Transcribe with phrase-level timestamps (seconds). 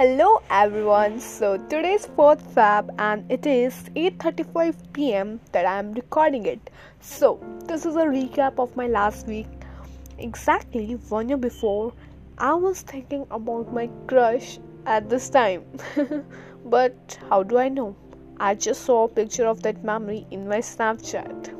[0.00, 1.20] Hello everyone.
[1.20, 5.32] So today's fourth Feb and it is 8:35 p.m.
[5.52, 6.70] that I am recording it.
[7.00, 7.32] So
[7.66, 9.66] this is a recap of my last week.
[10.16, 11.92] Exactly one year before,
[12.38, 15.66] I was thinking about my crush at this time.
[16.76, 17.94] but how do I know?
[18.38, 21.50] I just saw a picture of that memory in my Snapchat.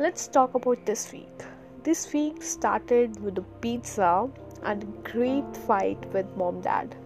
[0.00, 1.46] Let's talk about this week.
[1.84, 4.28] This week started with a pizza
[4.64, 6.96] and a great fight with mom dad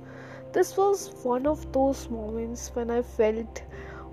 [0.55, 3.63] this was one of those moments when I felt,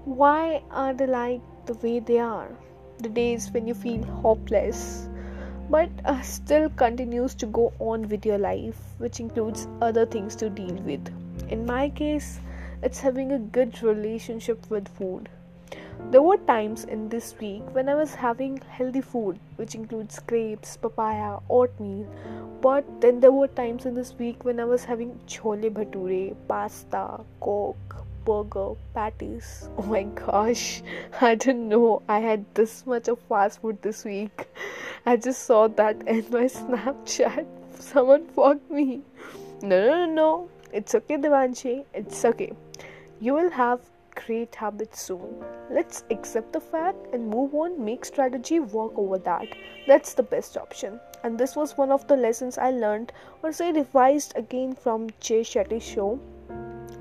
[0.06, 2.50] why are they like the way they are?
[2.98, 5.08] The days when you feel hopeless,
[5.70, 10.50] but uh, still continues to go on with your life, which includes other things to
[10.50, 11.08] deal with.
[11.50, 12.40] In my case,
[12.82, 15.30] it's having a good relationship with food.
[16.10, 20.76] There were times in this week when I was having healthy food, which includes grapes,
[20.76, 22.06] papaya, oatmeal,
[22.62, 27.22] but then there were times in this week when I was having chole bhature, pasta,
[27.40, 29.70] coke, burger, patties.
[29.78, 30.82] Oh my gosh,
[31.22, 34.48] I didn't know I had this much of fast food this week.
[35.06, 37.46] I just saw that in my Snapchat.
[37.80, 39.02] Someone fucked me.
[39.62, 40.50] No, no, no, no.
[40.74, 41.86] It's okay, Devanshi.
[41.94, 42.54] It's okay.
[43.20, 43.80] You will have
[44.16, 45.44] great habits soon.
[45.70, 49.48] Let's accept the fact and move on, make strategy work over that.
[49.88, 51.00] That's the best option.
[51.24, 55.42] And this was one of the lessons I learned once I revised again from Jay
[55.42, 56.20] Shetty's show.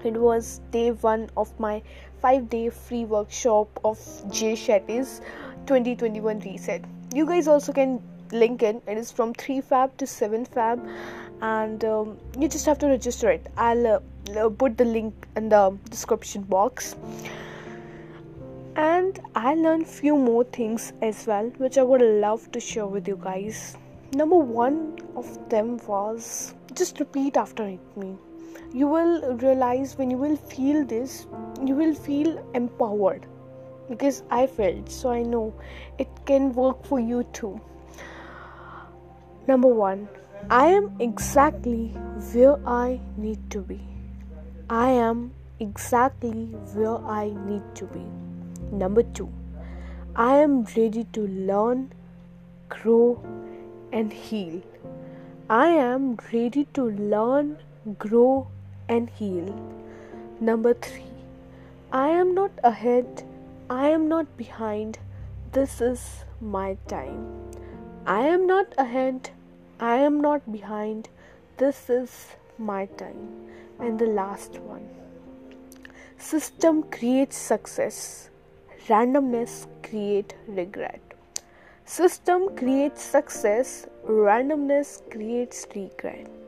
[0.04, 1.82] It was day one of my
[2.20, 3.98] five day free workshop of
[4.30, 5.20] Jay Shetty's
[5.66, 6.84] 2021 reset.
[7.14, 8.02] You guys also can
[8.32, 8.80] link in.
[8.86, 10.86] It is from 3 fab to 7 fab.
[11.42, 13.46] And um, you just have to register it.
[13.56, 16.96] I'll uh, put the link in the description box.
[18.76, 23.08] And i learned few more things as well which i would love to share with
[23.08, 23.76] you guys.
[24.14, 27.64] Number one of them was just repeat after
[27.96, 28.16] me
[28.72, 31.26] you will realize when you will feel this
[31.64, 33.26] you will feel empowered.
[33.88, 35.52] Because i felt so i know.
[35.98, 37.60] It can work for you too
[39.50, 40.08] number one
[40.48, 41.88] I am exactly
[42.32, 43.80] where I need to be.
[44.70, 46.44] I am exactly
[46.74, 48.04] where I need to be.
[48.72, 49.28] Number two,
[50.16, 51.92] I am ready to learn,
[52.68, 53.22] grow,
[53.92, 54.62] and heal.
[55.48, 56.84] I am ready to
[57.14, 57.58] learn,
[57.98, 58.46] grow,
[58.88, 59.52] and heal.
[60.40, 61.12] Number three,
[61.92, 63.24] I am not ahead,
[63.68, 64.98] I am not behind.
[65.52, 67.26] This is my time.
[68.06, 69.30] I am not ahead,
[69.80, 71.08] I am not behind.
[71.56, 73.28] This is my time.
[73.78, 74.88] And the last one
[76.18, 78.28] system creates success,
[78.88, 81.00] randomness creates regret.
[81.86, 86.39] System creates success, randomness creates regret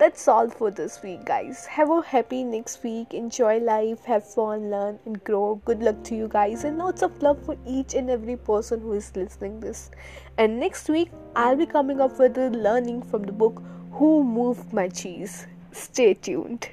[0.00, 1.66] that's all for this week guys.
[1.66, 3.12] Have a happy next week.
[3.12, 4.02] Enjoy life.
[4.06, 4.70] Have fun.
[4.70, 5.60] Learn and grow.
[5.66, 6.64] Good luck to you guys.
[6.64, 9.90] And lots of love for each and every person who is listening this.
[10.38, 13.62] And next week i'll be coming up with a learning from the book
[13.92, 15.46] who moved my cheese?
[15.72, 16.70] Stay tuned